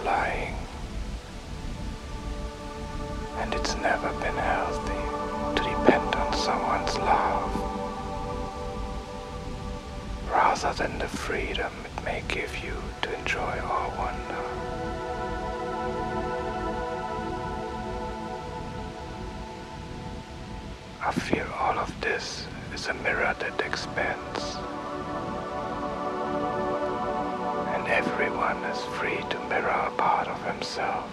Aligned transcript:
flying. 0.00 0.54
And 3.38 3.54
it's 3.54 3.76
never 3.76 4.10
been 4.20 4.36
healthy 4.36 5.04
to 5.56 5.62
depend 5.62 6.14
on 6.14 6.32
someone's 6.34 6.96
love. 6.98 7.52
Rather 10.30 10.72
than 10.74 10.98
the 10.98 11.08
freedom 11.08 11.72
it 11.84 12.04
may 12.04 12.22
give 12.28 12.52
you 12.64 12.76
to 13.02 13.18
enjoy 13.18 13.54
or 13.74 13.84
wonder. 13.98 14.44
I 21.02 21.12
feel 21.12 21.46
all 21.58 21.78
of 21.78 22.00
this 22.00 22.46
is 22.74 22.88
a 22.88 22.94
mirror 22.94 23.34
that 23.38 23.60
expands 23.64 24.56
and 27.86 28.04
everyone 28.04 28.56
is 28.64 28.82
free 28.98 29.20
to 29.30 29.38
mirror 29.48 29.68
a 29.68 29.90
part 29.92 30.26
of 30.26 30.42
himself. 30.44 31.08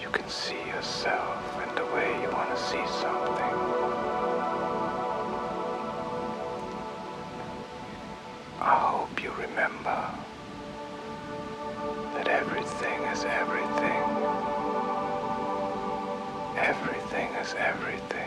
You 0.00 0.08
can 0.08 0.28
see 0.28 0.60
yourself 0.66 1.68
in 1.68 1.74
the 1.74 1.84
way 1.92 2.08
you 2.22 2.30
want 2.30 2.48
to 2.48 2.62
see 2.62 2.86
something. 3.02 3.54
I 8.60 8.76
hope 8.92 9.22
you 9.22 9.30
remember 9.32 10.00
that 12.14 12.28
everything 12.28 13.02
is 13.12 13.24
everything. 13.24 14.02
Everything 16.56 17.28
is 17.34 17.54
everything. 17.58 18.19